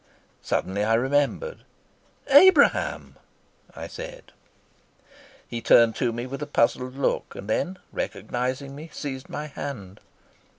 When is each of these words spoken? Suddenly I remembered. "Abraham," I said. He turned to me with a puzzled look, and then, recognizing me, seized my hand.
Suddenly 0.41 0.83
I 0.83 0.95
remembered. 0.95 1.59
"Abraham," 2.29 3.17
I 3.75 3.85
said. 3.87 4.31
He 5.47 5.61
turned 5.61 5.95
to 5.97 6.11
me 6.11 6.25
with 6.25 6.41
a 6.41 6.47
puzzled 6.47 6.95
look, 6.95 7.35
and 7.35 7.47
then, 7.47 7.77
recognizing 7.91 8.73
me, 8.75 8.89
seized 8.91 9.29
my 9.29 9.45
hand. 9.45 9.99